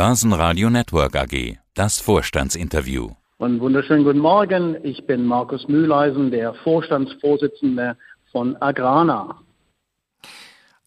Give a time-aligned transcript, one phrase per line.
[0.00, 1.58] Börsenradio Network AG.
[1.74, 3.10] Das Vorstandsinterview.
[3.36, 4.78] Und wunderschönen guten Morgen.
[4.82, 7.98] Ich bin Markus Mühleisen, der Vorstandsvorsitzende
[8.32, 9.42] von Agrana.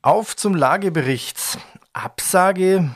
[0.01, 1.59] Auf zum Lagebericht.
[1.93, 2.89] Absage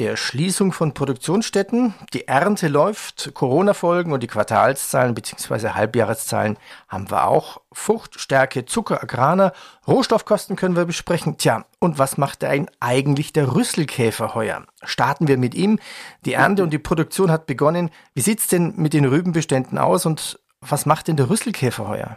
[0.00, 1.92] der Schließung von Produktionsstätten.
[2.14, 5.70] Die Ernte läuft, Corona-Folgen und die Quartalszahlen bzw.
[5.74, 6.56] Halbjahreszahlen
[6.88, 7.60] haben wir auch.
[7.70, 9.52] Frucht, Stärke, Zucker, Agrana,
[9.86, 11.36] Rohstoffkosten können wir besprechen.
[11.36, 14.64] Tja, und was macht denn eigentlich der Rüsselkäfer heuer?
[14.82, 15.78] Starten wir mit ihm.
[16.24, 17.90] Die Ernte und die Produktion hat begonnen.
[18.14, 22.16] Wie sieht's denn mit den Rübenbeständen aus und was macht denn der Rüsselkäfer heuer?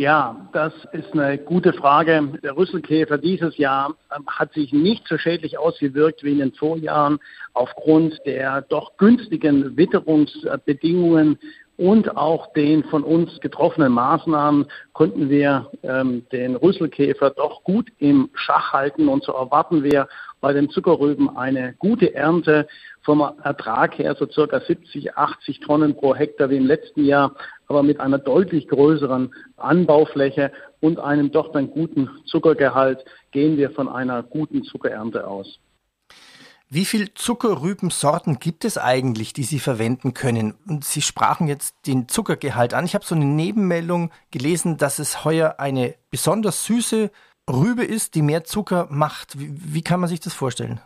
[0.00, 2.32] Ja, das ist eine gute Frage.
[2.42, 7.18] Der Rüsselkäfer dieses Jahr ähm, hat sich nicht so schädlich ausgewirkt wie in den Vorjahren
[7.52, 11.38] aufgrund der doch günstigen Witterungsbedingungen
[11.80, 18.28] und auch den von uns getroffenen Maßnahmen konnten wir ähm, den Rüsselkäfer doch gut im
[18.34, 20.06] Schach halten und so erwarten wir
[20.42, 22.68] bei den Zuckerrüben eine gute Ernte
[23.00, 27.34] vom Ertrag her so circa 70, 80 Tonnen pro Hektar wie im letzten Jahr,
[27.66, 33.88] aber mit einer deutlich größeren Anbaufläche und einem doch dann guten Zuckergehalt gehen wir von
[33.88, 35.58] einer guten Zuckerernte aus.
[36.72, 40.54] Wie viel Zuckerrübensorten gibt es eigentlich, die Sie verwenden können?
[40.68, 42.84] Und Sie sprachen jetzt den Zuckergehalt an.
[42.84, 47.10] Ich habe so eine Nebenmeldung gelesen, dass es heuer eine besonders süße
[47.50, 49.40] Rübe ist, die mehr Zucker macht.
[49.40, 50.80] Wie, wie kann man sich das vorstellen?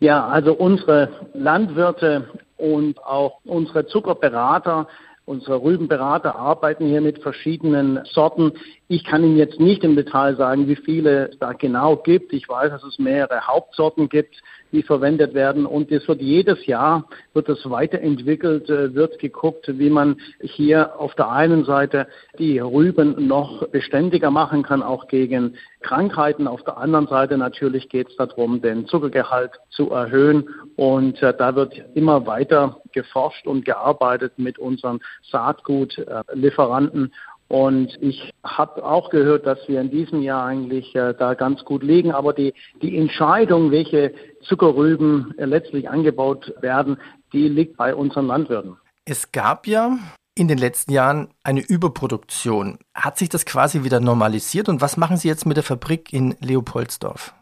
[0.00, 4.88] Ja, also unsere Landwirte und auch unsere Zuckerberater
[5.24, 8.52] Unsere Rübenberater arbeiten hier mit verschiedenen Sorten.
[8.92, 12.34] Ich kann Ihnen jetzt nicht im Detail sagen, wie viele es da genau gibt.
[12.34, 15.64] Ich weiß, dass es mehrere Hauptsorten gibt, die verwendet werden.
[15.64, 21.14] Und es wird jedes Jahr, wird es weiterentwickelt, äh, wird geguckt, wie man hier auf
[21.14, 22.06] der einen Seite
[22.38, 26.46] die Rüben noch beständiger machen kann, auch gegen Krankheiten.
[26.46, 30.50] Auf der anderen Seite natürlich geht es darum, den Zuckergehalt zu erhöhen.
[30.76, 37.10] Und äh, da wird immer weiter geforscht und gearbeitet mit unseren Saatgutlieferanten.
[37.52, 41.82] Und ich habe auch gehört, dass wir in diesem Jahr eigentlich äh, da ganz gut
[41.82, 42.10] liegen.
[42.10, 46.96] Aber die, die Entscheidung, welche Zuckerrüben äh, letztlich angebaut werden,
[47.34, 48.78] die liegt bei unseren Landwirten.
[49.04, 49.98] Es gab ja
[50.34, 52.78] in den letzten Jahren eine Überproduktion.
[52.94, 54.70] Hat sich das quasi wieder normalisiert?
[54.70, 57.34] Und was machen Sie jetzt mit der Fabrik in Leopoldsdorf?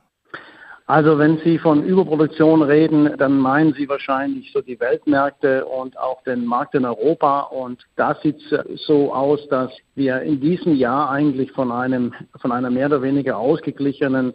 [0.91, 6.21] Also wenn Sie von Überproduktion reden, dann meinen Sie wahrscheinlich so die Weltmärkte und auch
[6.25, 7.43] den Markt in Europa.
[7.43, 12.51] Und da sieht es so aus, dass wir in diesem Jahr eigentlich von einem, von
[12.51, 14.33] einer mehr oder weniger ausgeglichenen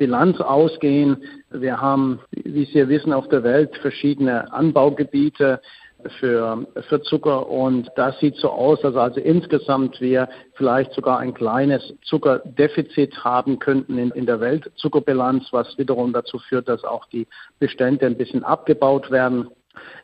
[0.00, 1.22] Bilanz ausgehen.
[1.52, 5.60] Wir haben, wie Sie wissen, auf der Welt verschiedene Anbaugebiete
[6.18, 7.48] für, für Zucker.
[7.48, 13.58] Und das sieht so aus, dass also insgesamt wir vielleicht sogar ein kleines Zuckerdefizit haben
[13.58, 17.26] könnten in, in der Weltzuckerbilanz, was wiederum dazu führt, dass auch die
[17.58, 19.48] Bestände ein bisschen abgebaut werden.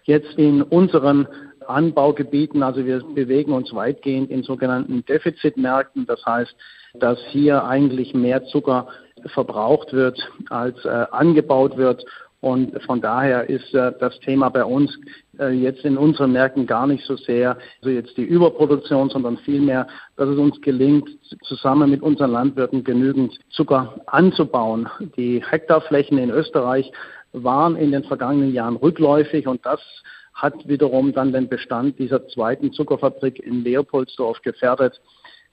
[0.05, 1.29] Jetzt in unseren
[1.67, 6.55] Anbaugebieten, also wir bewegen uns weitgehend in sogenannten Defizitmärkten, das heißt,
[6.95, 8.89] dass hier eigentlich mehr Zucker
[9.27, 12.05] verbraucht wird, als äh, angebaut wird.
[12.41, 14.97] Und von daher ist äh, das Thema bei uns
[15.39, 20.29] jetzt in unseren Märkten gar nicht so sehr also jetzt die Überproduktion, sondern vielmehr, dass
[20.29, 21.09] es uns gelingt,
[21.45, 24.89] zusammen mit unseren Landwirten genügend Zucker anzubauen.
[25.17, 26.91] Die Hektarflächen in Österreich
[27.33, 29.81] waren in den vergangenen Jahren rückläufig und das
[30.35, 35.01] hat wiederum dann den Bestand dieser zweiten Zuckerfabrik in Leopoldsdorf gefährdet.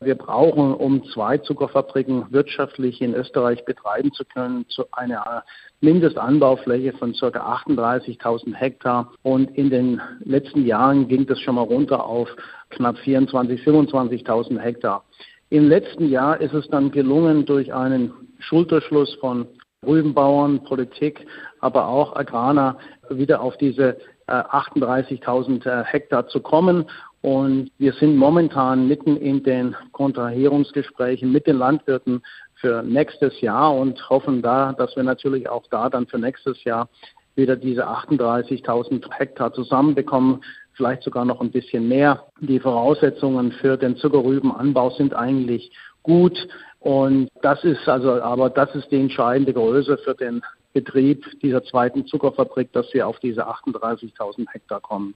[0.02, 5.44] Wir brauchen, um zwei Zuckerfabriken wirtschaftlich in Österreich betreiben zu können, zu einer
[5.80, 7.28] Mindestanbaufläche von ca.
[7.28, 9.14] 38.000 Hektar.
[9.24, 12.30] Und in den letzten Jahren ging das schon mal runter auf
[12.72, 15.04] knapp 24.000, 25.000 Hektar.
[15.50, 19.48] Im letzten Jahr ist es dann gelungen, durch einen Schulterschluss von
[19.86, 21.26] Rübenbauern, Politik,
[21.62, 22.78] aber auch Agrarer
[23.10, 26.86] wieder auf diese 38.000 äh, Hektar zu kommen.
[27.26, 32.22] Und wir sind momentan mitten in den Kontrahierungsgesprächen mit den Landwirten
[32.54, 36.88] für nächstes Jahr und hoffen da, dass wir natürlich auch da dann für nächstes Jahr
[37.34, 42.28] wieder diese 38.000 Hektar zusammenbekommen, vielleicht sogar noch ein bisschen mehr.
[42.42, 45.72] Die Voraussetzungen für den Zuckerrübenanbau sind eigentlich
[46.04, 46.38] gut
[46.80, 52.06] und das ist also, aber das ist die entscheidende Größe für den Betrieb dieser zweiten
[52.06, 55.16] Zuckerfabrik, dass wir auf diese 38.000 Hektar kommen.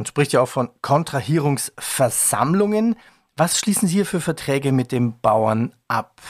[0.00, 2.96] Man spricht ja auch von Kontrahierungsversammlungen.
[3.36, 6.22] Was schließen Sie hier für Verträge mit den Bauern ab?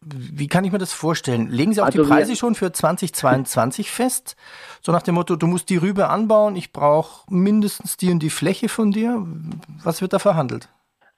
[0.00, 1.48] Wie kann ich mir das vorstellen?
[1.48, 4.34] Legen Sie auch also die Preise schon für 2022 fest?
[4.82, 8.30] So nach dem Motto, du musst die Rübe anbauen, ich brauche mindestens die und die
[8.30, 9.24] Fläche von dir.
[9.84, 10.68] Was wird da verhandelt?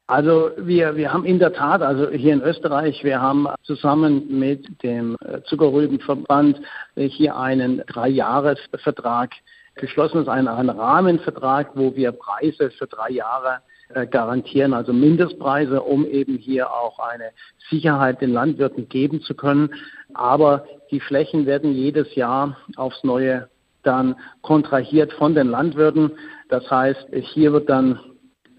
[0.07, 4.83] Also wir, wir haben in der Tat, also hier in Österreich, wir haben zusammen mit
[4.83, 5.17] dem
[5.47, 6.61] Zuckerrübenverband
[6.95, 9.31] hier einen Dreijahresvertrag
[9.77, 10.23] geschlossen.
[10.23, 13.61] Ist ein, ein Rahmenvertrag, wo wir Preise für drei Jahre
[13.95, 17.31] äh, garantieren, also Mindestpreise, um eben hier auch eine
[17.71, 19.71] Sicherheit den Landwirten geben zu können.
[20.15, 23.49] Aber die Flächen werden jedes Jahr aufs Neue
[23.83, 26.11] dann kontrahiert von den Landwirten.
[26.49, 28.01] Das heißt, hier wird dann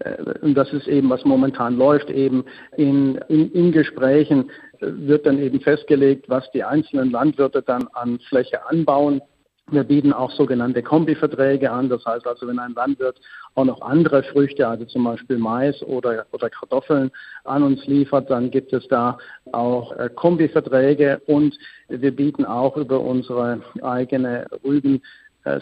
[0.00, 2.44] äh, und das ist eben, was momentan läuft, eben
[2.76, 4.50] in, in, in Gesprächen
[4.80, 9.20] äh, wird dann eben festgelegt, was die einzelnen Landwirte dann an Fläche anbauen.
[9.70, 11.88] Wir bieten auch sogenannte Kombiverträge an.
[11.88, 13.20] Das heißt also, wenn ein Landwirt
[13.54, 17.10] auch noch andere Früchte, also zum Beispiel Mais oder, oder Kartoffeln
[17.44, 19.18] an uns liefert, dann gibt es da
[19.52, 21.56] auch äh, Kombiverträge und
[21.88, 25.02] wir bieten auch über unsere eigene Rüben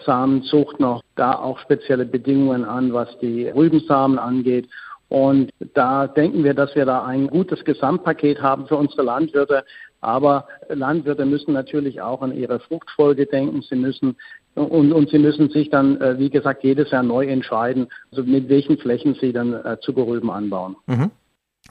[0.04, 4.68] Samenzucht noch da auch spezielle Bedingungen an, was die Rübensamen angeht.
[5.08, 9.64] Und da denken wir, dass wir da ein gutes Gesamtpaket haben für unsere Landwirte.
[10.00, 13.62] Aber Landwirte müssen natürlich auch an ihre Fruchtfolge denken.
[13.62, 14.16] Sie müssen
[14.56, 18.48] und, und sie müssen sich dann, äh, wie gesagt, jedes Jahr neu entscheiden, also mit
[18.48, 20.76] welchen Flächen sie dann äh, Zuckerrüben anbauen.
[20.86, 21.10] Mhm.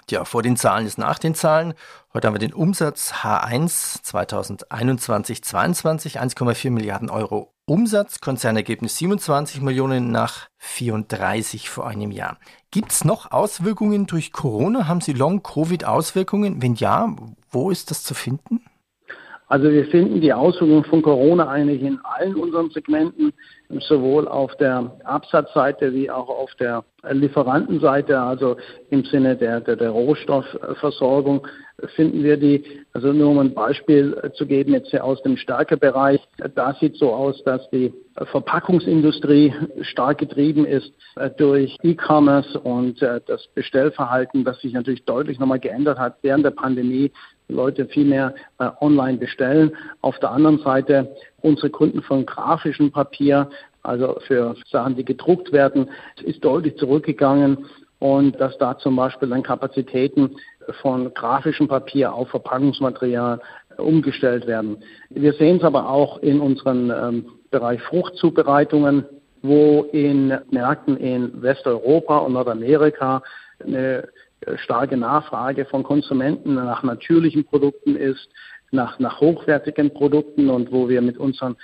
[0.10, 1.74] Ja, vor den Zahlen ist nach den Zahlen.
[2.14, 10.12] Heute haben wir den Umsatz H1 2021 22 1,4 Milliarden Euro Umsatz, Konzernergebnis 27 Millionen
[10.12, 12.38] nach 34 vor einem Jahr.
[12.70, 14.88] Gibt es noch Auswirkungen durch Corona?
[14.88, 16.62] Haben Sie Long-Covid-Auswirkungen?
[16.62, 17.16] Wenn ja,
[17.50, 18.62] wo ist das zu finden?
[19.48, 23.32] Also wir finden die Auswirkungen von Corona eigentlich in allen unseren Segmenten,
[23.80, 28.58] sowohl auf der Absatzseite wie auch auf der Lieferantenseite, also
[28.90, 31.46] im Sinne der, der, der Rohstoffversorgung
[31.96, 36.20] finden wir die, also nur um ein Beispiel zu geben, jetzt aus dem Stärkebereich,
[36.56, 40.94] da sieht so aus, dass die Verpackungsindustrie stark getrieben ist
[41.38, 47.12] durch E-Commerce und das Bestellverhalten, das sich natürlich deutlich nochmal geändert hat während der Pandemie,
[47.48, 49.72] Leute viel mehr äh, online bestellen.
[50.02, 53.50] Auf der anderen Seite unsere Kunden von grafischem Papier,
[53.84, 55.90] also für Sachen, die gedruckt werden,
[56.24, 57.66] ist deutlich zurückgegangen.
[58.00, 60.36] Und dass da zum Beispiel dann Kapazitäten
[60.82, 63.40] von grafischem Papier auf Verpackungsmaterial
[63.78, 64.78] äh, umgestellt werden.
[65.10, 69.06] Wir sehen es aber auch in unserem ähm, Bereich Fruchtzubereitungen,
[69.42, 73.22] wo in Märkten in Westeuropa und Nordamerika
[73.64, 74.08] eine
[74.56, 78.30] starke Nachfrage von Konsumenten nach natürlichen Produkten ist,
[78.72, 81.56] nach, nach hochwertigen Produkten und wo wir mit unseren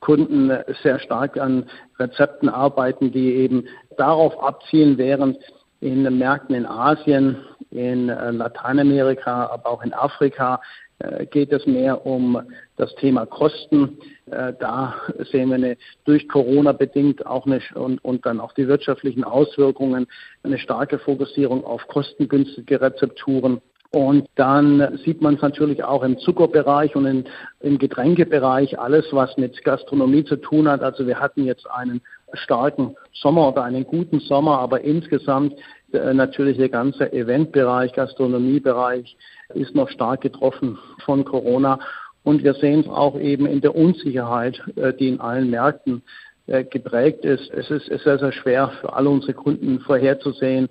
[0.00, 1.68] Kunden sehr stark an
[1.98, 3.66] Rezepten arbeiten, die eben
[3.96, 5.38] darauf abzielen, während
[5.80, 7.38] in Märkten in Asien,
[7.70, 10.60] in äh, Lateinamerika, aber auch in Afrika
[10.98, 12.40] äh, geht es mehr um
[12.76, 13.98] das Thema Kosten.
[14.30, 14.94] Äh, da
[15.30, 20.06] sehen wir eine, durch Corona bedingt auch eine, und, und dann auch die wirtschaftlichen Auswirkungen
[20.42, 23.60] eine starke Fokussierung auf kostengünstige Rezepturen.
[23.90, 27.24] Und dann sieht man es natürlich auch im Zuckerbereich und in,
[27.60, 30.82] im Getränkebereich, alles was mit Gastronomie zu tun hat.
[30.82, 32.00] Also wir hatten jetzt einen
[32.32, 35.54] starken Sommer oder einen guten Sommer, aber insgesamt
[35.92, 39.16] natürlich der ganze Eventbereich, Gastronomiebereich
[39.54, 41.78] ist noch stark getroffen von Corona.
[42.26, 46.02] Und wir sehen es auch eben in der Unsicherheit, äh, die in allen Märkten
[46.48, 47.48] äh, geprägt ist.
[47.52, 50.68] Es ist sehr, sehr schwer für alle unsere Kunden vorherzusehen,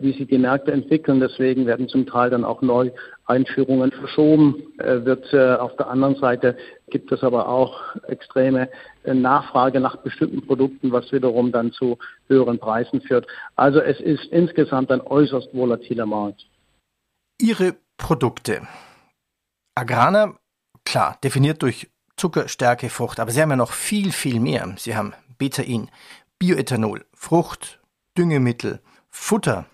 [0.00, 1.20] wie sich die Märkte entwickeln.
[1.20, 4.62] Deswegen werden zum Teil dann auch Neueinführungen verschoben.
[4.78, 6.56] Wird auf der anderen Seite
[6.88, 8.70] gibt es aber auch extreme
[9.14, 11.98] Nachfrage nach bestimmten Produkten, was wiederum dann zu
[12.28, 13.26] höheren Preisen führt.
[13.54, 16.46] Also es ist insgesamt ein äußerst volatiler Markt.
[17.40, 18.66] Ihre Produkte.
[19.74, 20.34] Agrana,
[20.84, 24.74] klar, definiert durch Zucker, Stärke, Frucht, aber Sie haben ja noch viel, viel mehr.
[24.78, 25.90] Sie haben Betain,
[26.38, 27.80] Bioethanol, Frucht,
[28.16, 29.66] Düngemittel, Futter.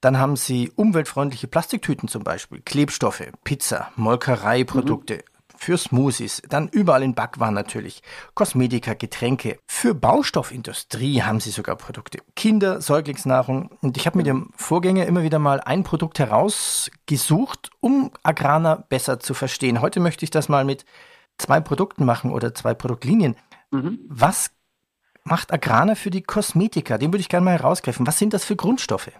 [0.00, 7.02] Dann haben Sie umweltfreundliche Plastiktüten zum Beispiel, Klebstoffe, Pizza, Molkereiprodukte, mhm für Smoothies, dann überall
[7.02, 8.02] in Backwaren natürlich,
[8.34, 9.58] Kosmetika, Getränke.
[9.66, 12.20] Für Baustoffindustrie haben sie sogar Produkte.
[12.36, 13.70] Kinder, Säuglingsnahrung.
[13.80, 19.20] Und ich habe mit dem Vorgänger immer wieder mal ein Produkt herausgesucht, um Agrana besser
[19.20, 19.80] zu verstehen.
[19.80, 20.84] Heute möchte ich das mal mit
[21.38, 23.36] zwei Produkten machen oder zwei Produktlinien.
[23.70, 23.98] Mhm.
[24.08, 24.50] Was
[25.24, 26.98] macht Agrana für die Kosmetika?
[26.98, 28.06] Den würde ich gerne mal herausgreifen.
[28.06, 29.10] Was sind das für Grundstoffe?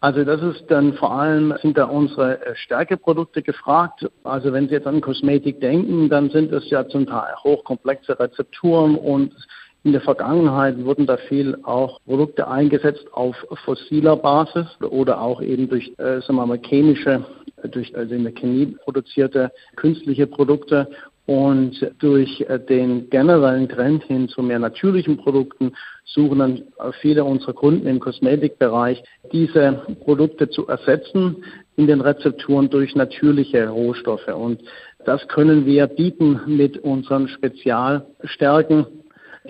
[0.00, 4.08] Also das ist dann vor allem, sind da unsere äh, Stärkeprodukte gefragt.
[4.22, 8.94] Also wenn Sie jetzt an Kosmetik denken, dann sind es ja zum Teil hochkomplexe Rezepturen
[8.94, 9.34] und
[9.82, 15.68] in der Vergangenheit wurden da viel auch Produkte eingesetzt auf fossiler Basis oder auch eben
[15.68, 17.24] durch, äh, sagen wir mal, chemische,
[17.64, 20.88] durch, also in der Chemie produzierte künstliche Produkte.
[21.28, 25.72] Und durch äh, den generellen Trend hin zu mehr natürlichen Produkten
[26.06, 26.62] suchen dann
[27.02, 31.44] viele unserer Kunden im Kosmetikbereich, diese Produkte zu ersetzen
[31.76, 34.28] in den Rezepturen durch natürliche Rohstoffe.
[34.28, 34.62] Und
[35.04, 38.86] das können wir bieten mit unseren Spezialstärken,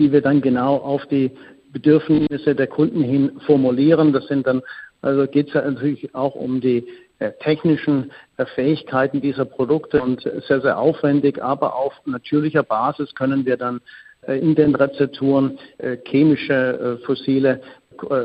[0.01, 1.31] die wir dann genau auf die
[1.73, 4.13] Bedürfnisse der Kunden hin formulieren.
[4.13, 4.63] Das sind dann,
[5.01, 7.08] also geht es ja natürlich auch um die äh,
[7.41, 13.57] technischen äh, Fähigkeiten dieser Produkte und sehr, sehr aufwendig, aber auf natürlicher Basis können wir
[13.57, 13.81] dann
[14.23, 15.59] äh, in den Rezepturen
[16.05, 17.61] chemische fossile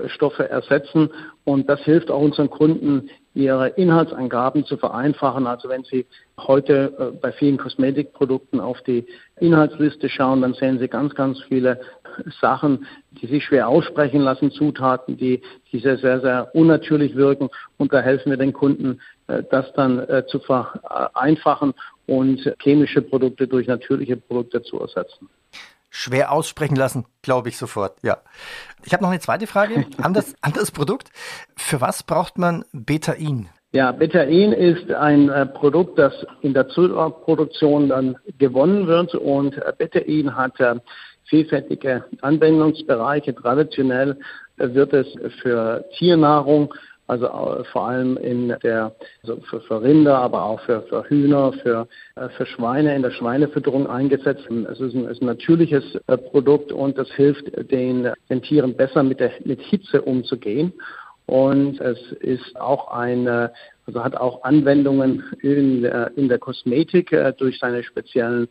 [0.08, 1.10] Stoffe ersetzen.
[1.46, 5.48] Und das hilft auch unseren Kunden, ihre Inhaltsangaben zu vereinfachen.
[5.48, 6.06] Also wenn Sie
[6.38, 9.06] heute bei vielen Kosmetikprodukten auf die
[9.40, 11.80] Inhaltsliste schauen, dann sehen Sie ganz, ganz viele
[12.42, 17.50] Sachen, die sich schwer aussprechen lassen, Zutaten, die, die sehr, sehr, sehr unnatürlich wirken.
[17.78, 21.74] Und da helfen wir den Kunden, äh, das dann äh, zu vereinfachen
[22.06, 25.30] und chemische Produkte durch natürliche Produkte zu ersetzen.
[25.96, 28.18] Schwer aussprechen lassen, glaube ich sofort, ja.
[28.84, 29.86] Ich habe noch eine zweite Frage.
[30.02, 31.10] Anders, anderes Produkt.
[31.56, 33.48] Für was braucht man Betain?
[33.74, 39.72] Ja, Betain ist ein äh, Produkt, das in der Zuckerproduktion dann gewonnen wird und äh,
[39.78, 40.80] Betain hat äh,
[41.26, 43.36] vielfältige Anwendungsbereiche.
[43.36, 44.18] Traditionell
[44.58, 45.08] wird es
[45.44, 46.74] für Tiernahrung,
[47.08, 51.88] also vor allem in der, also für, für Rinder, aber auch für, für Hühner, für,
[52.16, 54.48] äh, für Schweine in der Schweinefütterung eingesetzt.
[54.72, 59.04] Es ist ein, ist ein natürliches äh, Produkt und das hilft den, den Tieren besser
[59.04, 60.74] mit der, mit Hitze umzugehen.
[61.26, 63.54] Und es ist auch eine,
[63.86, 68.48] also hat auch Anwendungen in, in der Kosmetik äh, durch seine speziellen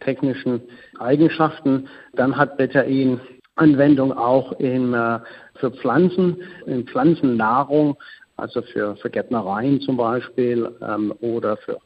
[0.00, 0.60] technischen
[0.98, 1.88] Eigenschaften.
[2.14, 3.20] Dann hat Betain
[3.60, 4.58] Anwendung auch
[4.94, 5.18] äh,
[5.60, 7.96] für Pflanzen, in Pflanzennahrung,
[8.36, 11.78] also für, für Gärtnereien zum Beispiel ähm, oder für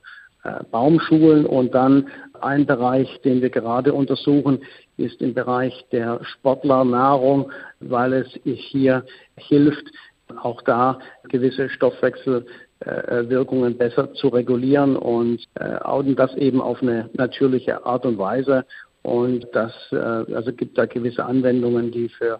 [0.45, 1.47] äh, Baumschulen.
[1.47, 2.09] Und dann
[2.41, 4.61] ein Bereich, den wir gerade untersuchen,
[4.97, 7.51] ist im Bereich der Sportlernahrung,
[7.81, 9.05] weil es hier
[9.37, 9.85] hilft,
[10.43, 12.47] auch da gewisse Stoffwechsel
[12.81, 18.65] äh, Wirkungen besser zu regulieren und äh, das eben auf eine natürliche Art und Weise.
[19.03, 22.39] Und das äh, also gibt da gewisse Anwendungen, die für äh,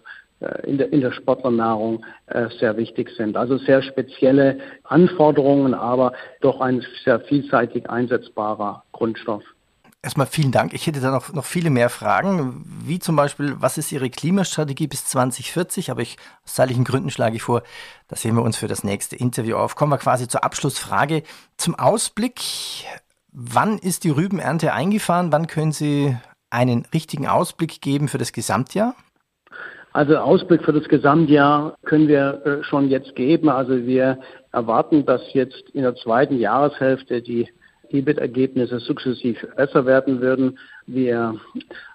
[0.65, 3.37] in der, in der Sportlernahrung äh, sehr wichtig sind.
[3.37, 9.43] Also sehr spezielle Anforderungen, aber doch ein sehr vielseitig einsetzbarer Grundstoff.
[10.05, 10.73] Erstmal vielen Dank.
[10.73, 14.85] Ich hätte da noch, noch viele mehr Fragen, wie zum Beispiel, was ist Ihre Klimastrategie
[14.85, 15.89] bis 2040?
[15.89, 17.63] Aber ich, aus zeitlichen Gründen schlage ich vor,
[18.07, 19.75] das sehen wir uns für das nächste Interview auf.
[19.75, 21.23] Kommen wir quasi zur Abschlussfrage.
[21.57, 22.39] Zum Ausblick,
[23.31, 25.31] wann ist die Rübenernte eingefahren?
[25.31, 26.15] Wann können Sie
[26.51, 28.93] einen richtigen Ausblick geben für das Gesamtjahr?
[29.95, 33.47] Also Ausblick für das Gesamtjahr können wir äh, schon jetzt geben.
[33.47, 34.19] Also wir
[34.51, 37.47] erwarten, dass jetzt in der zweiten Jahreshälfte die
[37.91, 40.59] EBIT-Ergebnisse sukzessiv besser werden würden.
[40.85, 41.39] Wir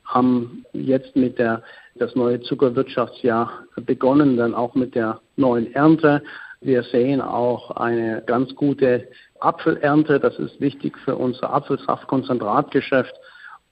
[0.07, 1.62] haben jetzt mit der,
[1.97, 6.23] das neue Zuckerwirtschaftsjahr begonnen, dann auch mit der neuen Ernte.
[6.62, 9.09] Wir sehen auch eine ganz gute
[9.40, 10.19] Apfelernte.
[10.19, 13.12] Das ist wichtig für unser Apfelsaftkonzentratgeschäft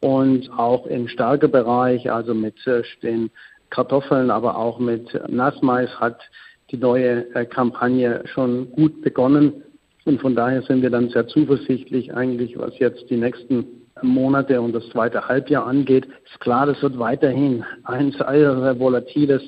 [0.01, 3.31] und auch im Stärkebereich, also mit äh, den
[3.71, 6.21] Kartoffeln, aber auch mit Nassmais hat
[6.71, 9.63] die neue äh, Kampagne schon gut begonnen.
[10.05, 13.67] Und von daher sind wir dann sehr zuversichtlich eigentlich, was jetzt die nächsten
[14.03, 16.07] Monate und das zweite Halbjahr angeht.
[16.31, 19.43] Ist klar, das wird weiterhin ein sehr volatiles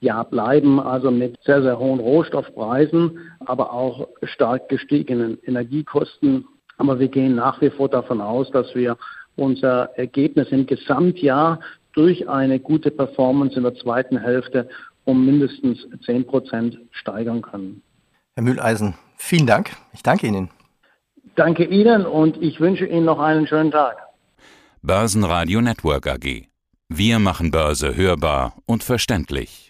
[0.00, 6.46] Jahr bleiben, also mit sehr, sehr hohen Rohstoffpreisen, aber auch stark gestiegenen Energiekosten.
[6.78, 8.96] Aber wir gehen nach wie vor davon aus, dass wir
[9.36, 11.60] unser Ergebnis im Gesamtjahr
[11.96, 14.68] durch eine gute Performance in der zweiten Hälfte
[15.04, 17.82] um mindestens 10 Prozent steigern können.
[18.34, 19.70] Herr Mühleisen, vielen Dank.
[19.92, 20.50] Ich danke Ihnen.
[21.36, 23.96] Danke Ihnen und ich wünsche Ihnen noch einen schönen Tag.
[24.82, 26.46] Börsenradio Network AG.
[26.88, 29.65] Wir machen Börse hörbar und verständlich.